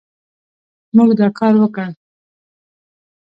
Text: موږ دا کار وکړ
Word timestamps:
موږ 0.95 1.09
دا 1.19 1.27
کار 1.39 1.53
وکړ 1.61 1.89